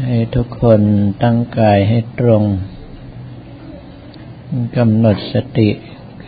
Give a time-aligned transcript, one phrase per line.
[0.00, 0.80] ให้ทุกคน
[1.22, 2.44] ตั้งกายให้ตรง
[4.76, 5.70] กำหนดสติ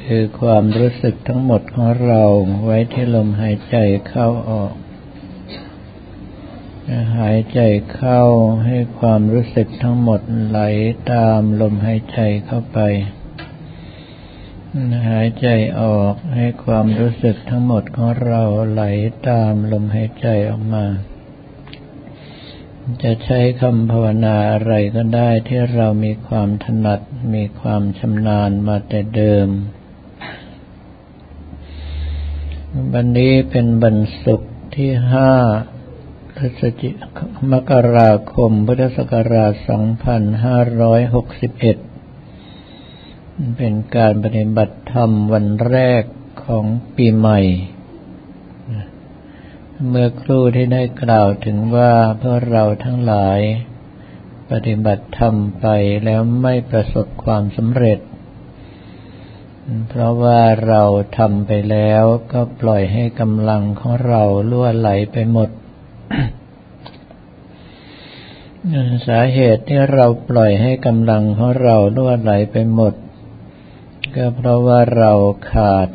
[0.04, 2.22] คือความรู้สึกทั้งหมดของเรา
[2.64, 3.76] ไว้ที่ลมหายใจ
[4.08, 4.74] เข้าออก
[7.18, 7.60] หายใจ
[7.94, 8.22] เข้า
[8.66, 10.60] ให้ความรู้สึกทั้งหมดไหล
[11.12, 12.78] ตามลมหายใจเข้าไป
[15.10, 15.48] หายใจ
[15.80, 18.82] ออกให้ความรู้สึกทั้งหมดของเราไหล
[19.28, 20.84] ตามลมหายใจออกมา
[23.02, 27.00] จะใช้คำภาวนาอะไรก็ได้ที่เรามีความถนัด
[27.34, 29.48] มีความชำนาญมาแต่เดิม
[32.92, 34.42] วันนี้เป็นบรรสุก
[34.76, 35.32] ที่ห้า
[36.36, 37.18] พฤศจิก
[37.52, 39.52] มกราคม พุทธศักราช
[42.54, 46.02] 2561 เป็นการปฏิบัติธรรมวันแรก
[46.44, 46.64] ของ
[46.96, 47.40] ปีใหม่
[49.88, 53.40] เมื่อครู่ที่ได้กล่าวถึงว่าเพื่อเราทั้งหลาย
[54.50, 55.66] ปฏิบัติธรรมไป
[56.04, 57.98] แล้วไม่ประสบความสำเร็จ
[59.88, 60.82] เพราะว่าเรา
[61.18, 65.50] ทำไปแล้วก็ปล่อยให้กำลังของเราล่วไหลไปหมด
[69.06, 72.94] สาเหตุที่เราปล่อยให้กำลังของเราล่วไหลไปหมด
[74.14, 75.12] ก็เพราะว่าเรา
[75.52, 75.88] ขาด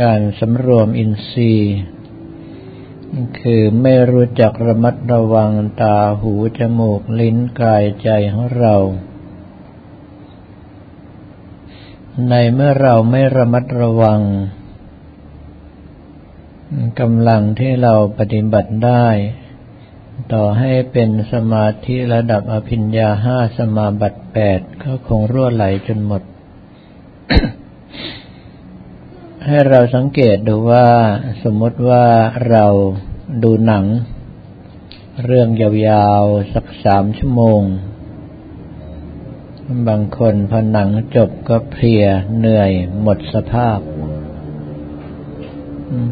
[0.00, 1.76] การสำรวมอินทรีย์
[3.40, 8.76] คือไม่รู้จักระมัดระวังตาหูจมูกลิ้นกายใจของเรา
[12.28, 14.20] ในเมื่อเราไม่ระมัดระวัง
[17.00, 19.06] กำลังที่เราปฏิบัติได้
[20.32, 26.22] ต่อให้เป็นสมาธิระดับอภิญญาห้าสมาบัติแปดก็คงรั่วไหลจนหมด
[29.48, 30.88] ให้เราสังเกตดูว่า
[31.42, 32.06] สมมติว่า
[32.50, 32.66] เรา
[33.42, 33.84] ดูหนัง
[35.24, 37.60] เรื่องยาวๆ สักสามชั่วโมง
[39.88, 42.04] บางคนพอหนังจบก็เพลีย
[42.38, 43.78] เหนื่อยหมดสภาพ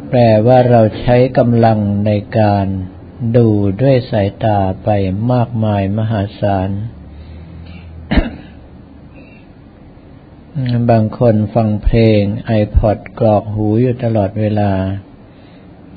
[0.09, 2.67] แปลว่าเราใช้กำลังในการ
[3.37, 3.49] ดู
[3.83, 4.89] ด้วยสายตาไป
[5.33, 6.71] มากมายมหาศาล
[10.91, 14.73] บางคนฟังเพลงไอพอดกรอกหูอยู่ตลอดเวลา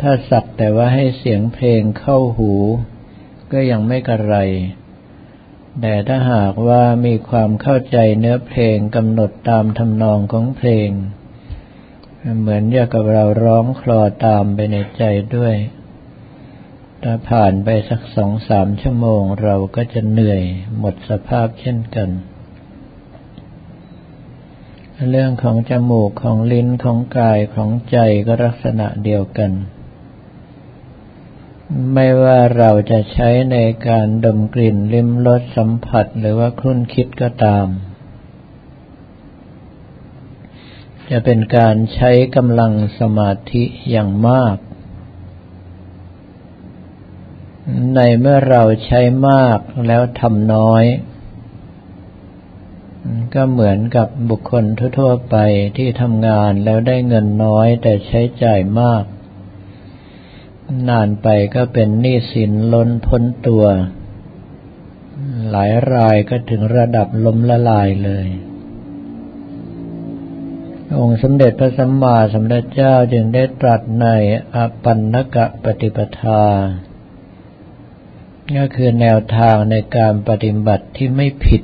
[0.02, 2.54] ถ้าสักแต่ว่าให้เสียงเพลงเข้าหู
[3.52, 4.36] ก็ยังไม่กระไร
[5.82, 10.90] แต่ถ้าหากว่ามีความเข้าใจเนื้อเพลงกำหนดตามทำนองของเพลง
[12.40, 15.04] เหมือนอย่างกับเราร้องคลอตามไปในใจ
[15.36, 15.56] ด้วย
[17.04, 20.42] ถ้าผ่านไปสักสองสามชั่วโมงเราก็จะเหนื่อย
[20.78, 22.10] หมดสภาพเช่นกัน
[25.10, 27.98] เรื่องของจมูกของลิ้นของกายของใจ
[28.28, 29.52] ก็ลักษณะเดียวกัน
[31.94, 33.58] ไม่ว่าเราจะใช้ใน
[33.88, 37.68] การดมกลิ่นลิ้มรสสัมผัสหรือว่าคุ้นคิดก็ตาม
[41.10, 44.58] จะเป็นการใช้กำลังสมาธิอย่างมาก
[47.96, 50.84] ในเมื่อเราใช้มากแล้วทำน้อย
[53.34, 54.64] ก็เหมือนกับบุคคล
[54.98, 55.36] ทั่วๆไป
[55.78, 59.04] ที่ทำงานแล้วได้เงินน้อยแต่ใช้จ่ายมาก
[60.90, 63.66] นานไปก็เป็นหนี้สินล้นพ้นตัว
[65.50, 68.28] หลายรายก็ถึงระดับล้มละลายเลย
[71.00, 74.08] องค์สมเด็จพระสัมมาสัมพุทธเจ้าจึงได้ตรัสใน
[74.56, 76.46] อปันนกะปฏิปทา
[78.58, 81.62] ก็คือแนวทางในการปฏิบัติที่ไม่ผิด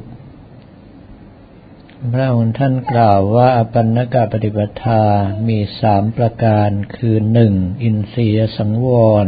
[2.10, 5.04] พระองค์ท่านกล่าวว่าอปันนกปฏิปทา
[5.48, 7.54] มีสามประการคือหนึ่ง
[7.84, 8.90] อินทรียสังว
[9.26, 9.28] ร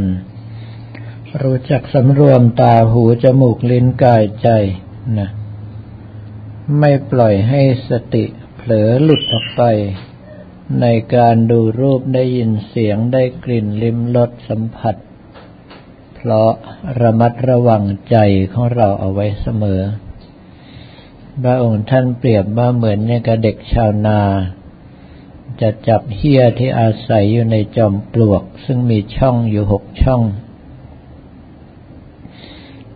[1.41, 4.49] รู้จักสำรวมตาหูจมูกลิ้นกายใจ
[5.17, 5.29] นะ
[6.79, 8.25] ไม่ปล่อยให้สติ
[8.55, 9.61] เผลอหลุดออกไป
[10.81, 10.85] ใน
[11.15, 14.95] การดูรูปได้ยินเสียงได้กลิ่นลิ้มรสสัมผัส
[16.15, 16.51] เพราะ
[17.01, 18.17] ระมัดระวังใจ
[18.53, 19.81] ของเราเอาไว้เสมอ
[21.41, 24.21] พระองค์ท่านเปรียบว่าเหมือนเนี่ยกับเด็กชาวนา
[25.61, 30.21] จะจับเฮี้ยที่อาศัยอยู่ในจอมปลวก ซึ่งมีช่องอยู่หกช่อง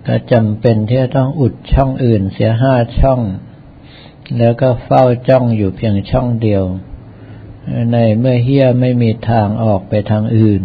[0.06, 3.22] ก็จำเป็นที่จะต้องอุดช่องอื่นเสียห้าช่อง
[4.38, 6.63] แล้วก็เฝ้าจ้องอยู่เพียงช่องเดียว
[7.92, 10.63] ในเมื่อเฮี้ยไม่มีทางออกไปทางอื่น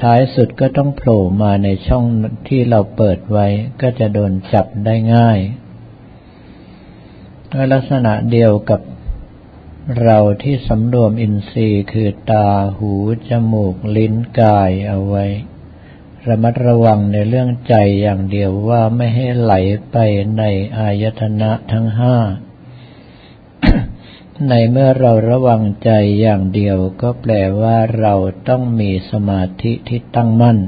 [0.00, 2.04] ท้ายสุดก็ต้องโผล่มาในช่อง
[2.48, 3.46] ที่เราเปิดไว้
[3.80, 5.38] ก็จะโดนจับได้ง่าย
[7.72, 8.80] ลักษณะเดียวกับ
[10.02, 12.92] เราที่สำรวมอินทรีย์คือตาหู
[13.28, 15.24] จมูก ลิ้นกายเอาไว้
[16.26, 19.54] ระมัดระวังในเรื่องใจอย่างเดียวว่าไม่ให้ไหล
[19.90, 19.96] ไป
[20.38, 20.42] ใน
[20.78, 22.16] อายตนะทั้งห้า
[24.48, 27.32] ในเมื่อเราระวังใจอย่างเดียวก็แปล
[27.62, 28.14] ว่าเรา
[28.48, 30.58] ต้องมีสมาธิที่ตั้งมั่น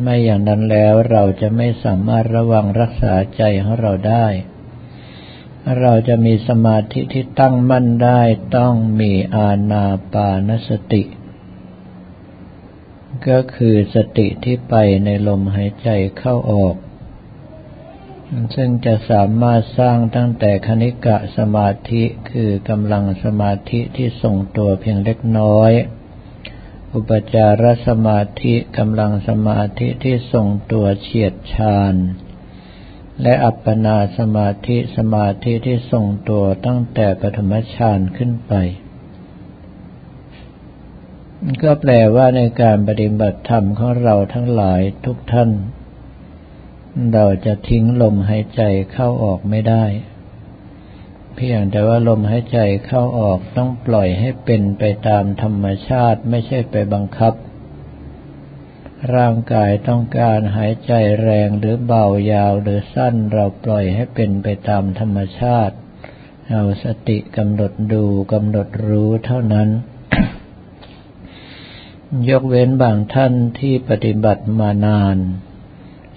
[0.00, 4.26] ไม่อย่างนั้นแล้วเราจะไม่สามารถระวังรักษาใจของเราได้
[5.80, 8.20] เราจะมีสมาธิที่ตั้งมั่นได้
[8.56, 11.02] ต้องมีอาณาปานสติ
[13.28, 14.74] ก็คือสติที่ไป
[15.04, 15.88] ในลมหายใจ
[16.18, 16.76] เข้าออก
[18.54, 25.72] ซึ่งจะสามารถสร้างตั้งแต่คณิกะสมาธิคือกำลังสมาธิที่ทรงตัวเพียงเล็กน้อย
[26.94, 31.94] อุปจารสมาธิกำลังสมาธิที่ทรงตัวเฉียดชาน
[33.22, 38.54] และอัปปนาสมาธิสมาธิที่ทรงตัวตั้งแต่ปฐมฌานขึ้นไป
[41.62, 45.50] ก็แปลว่าในการปฏิบัติธรรมของเราทั้งหลายทุกท่าน
[47.12, 48.62] เราจะทิ้งลมหายใจ
[48.92, 49.84] เข้าออกไม่ได้
[51.36, 57.34] เพียงแต่ว่าลมหายใจเข้าออกต้องปล่อยให้เป็นไปตามธรรมชาติไม่ใช่ไปบังคับ
[59.14, 60.92] ร่างกายต้องการหายใจ
[61.22, 65.76] แรงหรือเบายาวหรือสั้นเราปล่อยให้เป็นไปตามธรรมชาติ
[66.50, 69.68] เอาสติกำหนดดูกำหนดรู้เท่านั้น
[72.28, 75.16] ยกเว้นบางท่านที่ปฏิบัติมานาน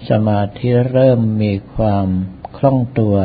[0.08, 2.08] สมาธิเริ่มมีความ
[2.56, 3.16] คล่องตัว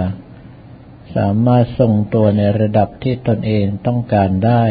[1.15, 4.63] สามารถทรงตัวในระดับที่ตนเองต้องการได้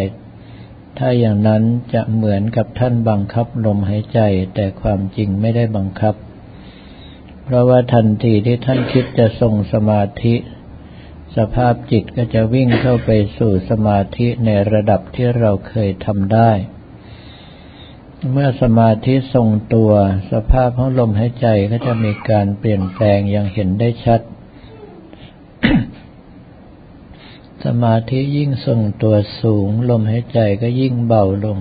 [0.98, 1.62] ถ้าอย่างนั้น
[1.94, 4.20] จะเหมือนกับท่านบังคับลมหายใจ
[4.54, 6.14] แต่ความจริงไม่ได้บังคับ
[7.44, 10.34] เพราะว่าทันทีที่ท่านคิดจะทรงสมาธิ
[11.36, 16.50] สภาพจิตก็จะวิ่งเข้าไปสู่สมาธิในระดับที่เราเคยทำได้
[18.32, 19.92] เมื่อสมาธิทรงตัว
[20.32, 24.20] สภาพของลมหายใจก็จะมีการเปลี่ยนแปลงอย่างเห็นได้ชัด
[27.66, 31.58] สมาธิยิ่งทรงตัวสูง ลมหายใจก็ยิ่งเบาลง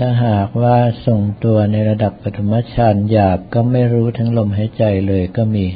[0.00, 0.76] ถ้าหากว่า
[1.06, 5.66] ทรงตัวในระดับปฐมฌานหยาบก็ไม่รู้ทั้งลมหายใจเลยก็มี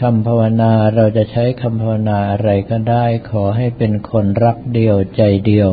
[0.00, 5.70] คำภาวนาเราจะใช้คำภาวนาอะไรก็ได้ ขอให้เป็นคนรักเดียวใจเดียว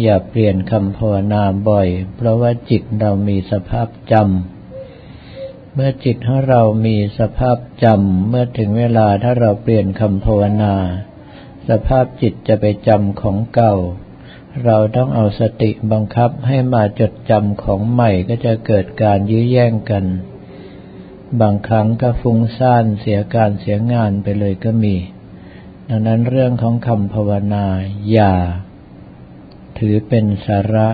[0.00, 4.55] อย่าเปลี่ยนคำภาวนาบ่อย เพราะว่าจิตเรามีสภาพจำ
[5.78, 10.74] เมื่อจิตของเรามีสภาพจำเมื่อถึงเวลาถ้าเราเปลี่ยนคำภาวนา
[11.68, 13.74] สภาพจิตจะไปจำของเก่า
[14.64, 20.04] เราต้องเอาสติบังคับให้มาจดจำของใหม่ก็จะเกิดการยื้อแย่งกัน
[21.40, 24.96] บางครั้งก็ฟุ้งซ่านเสียการเสียงานไปเลยก็มี
[25.88, 27.66] ดังนั้นเรื่องของคำภาวนา
[28.10, 28.34] อย่า
[29.78, 30.88] ถือเป็นสาระ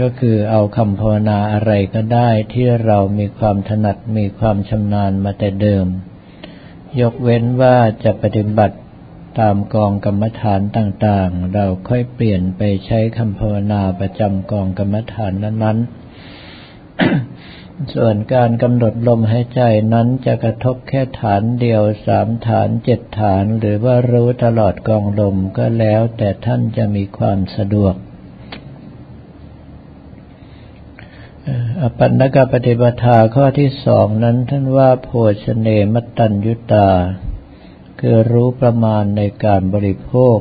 [0.00, 5.86] ก็คือเอาคำภาวนาอะไรก็ได้ที่เรามีความถนัดมีความชำนาญมาแต่เดิม
[7.00, 8.76] ยกเว้นว่าจะปฏิบัติ
[9.40, 16.02] ตามกองกรรมฐานต่างๆ เราค่อยเปลี่ยนไปใช้คำภาวนาประจำกองกรรมฐานนั้นๆ
[17.94, 19.60] ส่วนการกำหนดลมหายใจ
[19.92, 27.94] นั้นจะกระทบแค่ฐานเดียวสามฐานเจ็ดฐาน หรือว่ารู้ตลอดกองลมก็แล้วแต่ท่านจะมีความสะดวก
[31.80, 35.10] อปันนกปฏิปทาข้อที่สองนั้นท่านว่าโภ
[35.44, 36.90] ชเนมตัญยุตา
[38.00, 40.38] คือรู้ประมาณในการบริโภค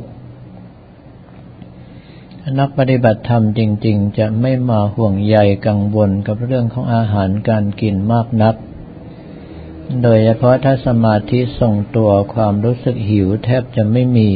[2.59, 5.37] นักปฏิบัติธรรมจริง ๆ จะไม่มาห่วงใย
[5.67, 8.55] กังวลกับเรื่องของอาหารการกินมากนัก
[10.03, 14.29] โดยเฉพาะถ้าสมาธิทรงตัวความรู้สึกหิวแทบจะไม่มี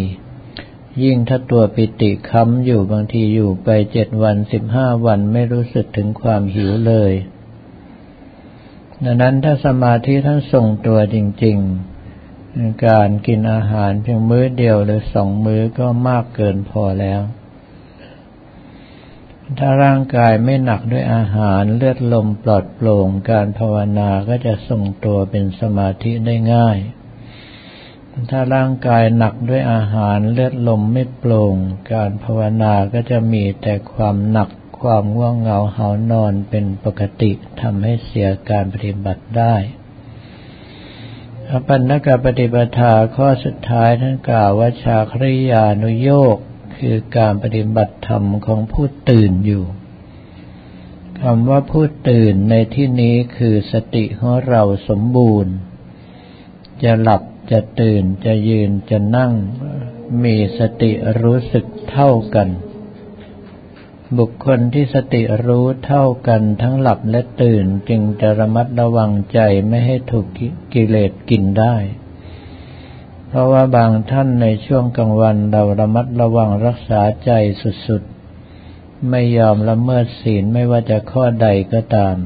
[1.03, 7.13] ยิ่งถ้าตัวปิติค้ำอยู่บางทีอยู่ไปเจ็ดวันสิบห้าวันไม่รู้สึกถึงความหิวเลย
[9.03, 11.57] ดังนั้นถ้าสมาธิท่านทรงตัวจริง
[12.21, 17.21] ๆ การกินอาหารเพียงมื้อเดียวหรือสองมื้อก็มากเกินพอแล้ว
[19.59, 26.77] ถ้าร่างกายไม่หนักด้วยอาหารเลือดลมปลอดโปร่งการภาวนาก็จะทรงตัวเป็นสมาธิได้ง่าย
[28.29, 31.55] ถ้าร่างกายหนักด้วยอาหารเลือดลมไม่โปร่ง
[31.93, 37.31] การภาวนาก็จะมีแต่ความหนักความง่วงเหงาหานอนเป็นปกติ
[37.61, 39.55] ทำให้เสียการปฏิบัติได้
[41.49, 46.37] อปันนกปฏิปทาข้อสุดท้ายท่านกล่าวว่าชาคริยานุโยก
[46.77, 49.63] คือการปฏิบัติธรรมของผู้ตื่นอยู่
[51.21, 55.53] คำว่าผู้ตื่นในที่นี้คือสติของเราสมบูรณ์
[56.83, 57.21] จะหลับ
[57.51, 59.33] จะตื่นจะยืนจะนั่ง
[60.23, 62.49] มีสติรู้สึกเท่ากัน
[64.17, 70.25] บุคคลที่สติรู้เท่ากันทั้งหลับและตื่นจึงจะระมัดระวังใจไม่ให้ถูก
[70.73, 71.75] กิเลสกินได้
[73.27, 77.31] เพราะว่าบางท่านในช่วงกลางวันเราระมัดระวังรักษาใจ
[77.87, 82.17] สุดๆ ไม่ยอมละเมิดศีลไม่ว่าจะข้อใดก็ตาม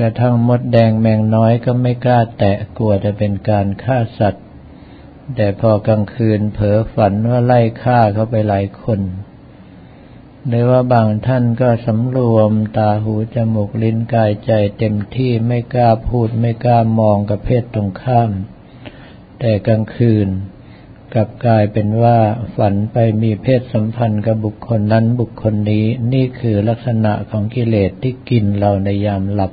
[0.00, 4.44] กระทั่งมดแดงแมงน้อยก็ไม่กล้าแตะกลัวจะเป็นการฆ่าสัตว์
[5.36, 9.00] แต่พอกลางคืนเผลอฝันว่าไล่ฆ่าเขาไปหลายคน
[10.48, 18.30] หรือว่าบางท่านก็สำรวมตาหูจมูกลิ้นกายใจเต็มที่ไม่กล้าพูดไม่กล้ามองกับเพศตรงข้าม
[19.40, 20.28] แต่กลางคืน
[21.14, 22.18] กลับกลายเป็นว่า
[22.56, 29.52] ฝันไปมีเพศสัมพันธ์กับบุคคลนั้นบุคคลนี้นี่คือลักษณะของกิเลสที่กินเราในยามหลับ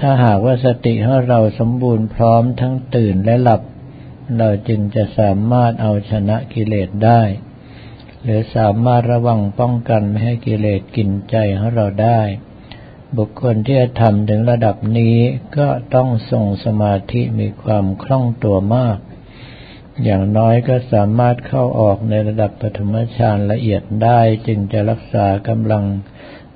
[0.00, 3.62] ถ้าหากว่าสติของเราสมบูรณ์พร้อมทั้งตื่นและหลับ
[4.38, 7.22] เราจึงจะสามารถเอาชนะกิเลสได้
[8.22, 12.20] หรือสามารถระวังป้องกันไม่ให้กิเลสกินใจของเราได้
[13.16, 15.16] บุคคลที่จะทำถึงระดับนี้
[15.56, 18.98] ก็ต้องส่งสมาธิมีความคล่องตัวมาก
[20.04, 25.84] อย่างน้อยก็สามารถเข้าออกในระดับปฐมฌานละเอียดได้จึงจะรักษากำลัง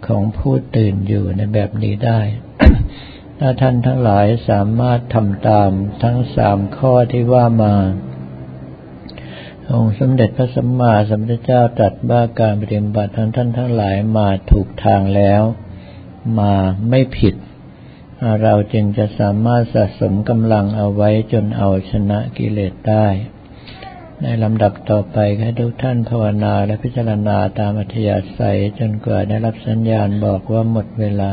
[0.06, 2.20] ของผู้ตื่นอยู่ในแบบนี้ได้
[3.44, 5.70] ถ้าท่านทั้งหลายสามารถทำตาม
[6.02, 7.74] ทั้งสามข้อที่ว่ามา
[9.72, 15.42] องค์สมเด็จพระสัมมาสัมพุทธเจ้าตรัสว่าการปฏิบัติของท่านทั้งหลายมาถูกทางแล้ว
[16.38, 16.54] มา
[16.90, 17.34] ไม่ผิด
[18.42, 23.06] เราจึงจะสามารถสะสมกำลังเอาไว้จนเอาชนะกิเลสได้
[24.22, 31.32] ในลำดับต่อไปให้ทุกท่านภาวนาและพิจารณาตามอัธยาศัยจนกว่าได้รับสัญญาณบอกว่าหมดเวลา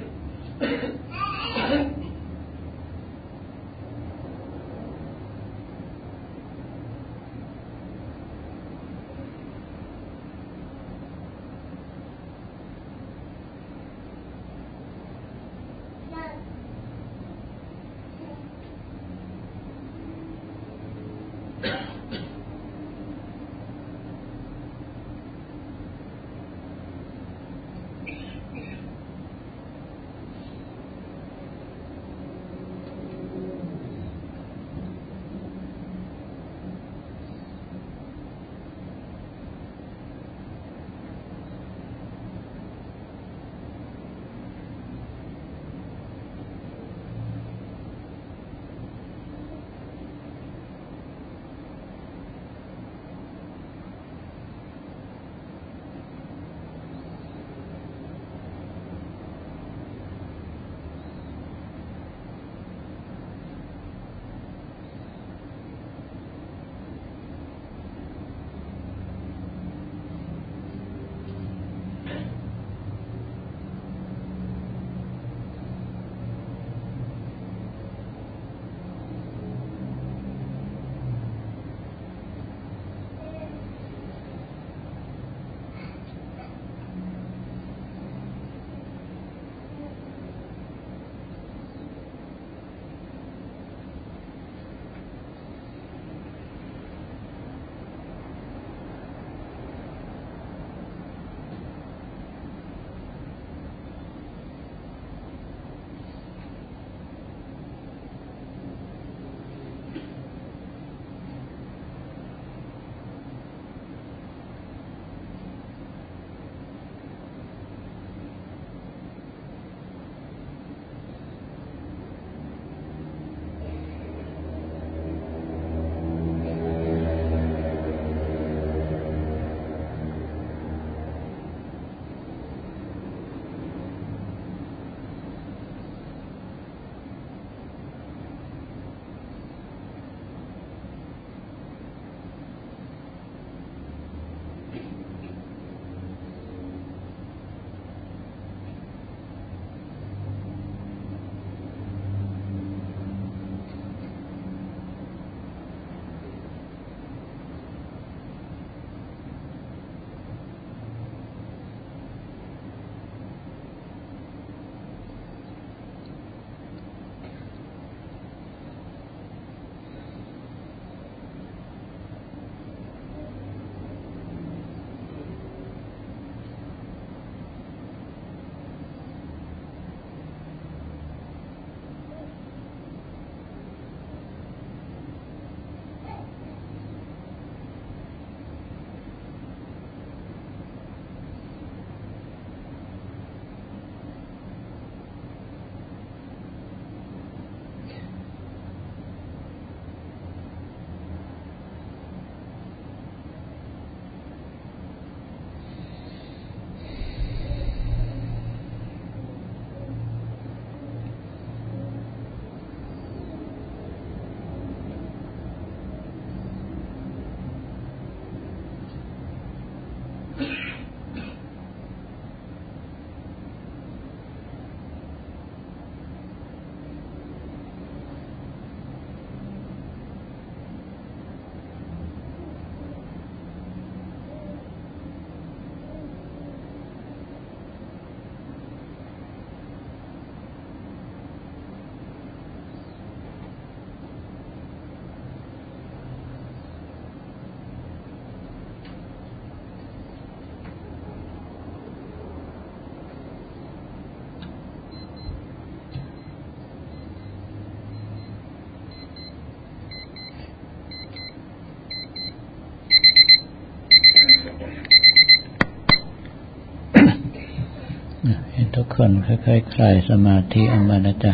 [268.83, 271.33] ทุกคนค่อยๆคคลายสมาธิออกมานะจ๊ะ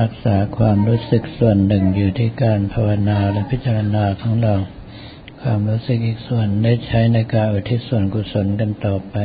[0.00, 4.54] รักษาความรู้สึกส่วนหนึ่งอยู่ที่การภาวนาและพิจารณาของเรา
[5.42, 9.16] ความรู้สึกอีกส่วนได้ใช้ในการอุทิศส่วนกุศลกันต่อไป